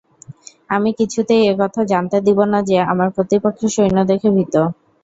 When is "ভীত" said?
4.35-4.55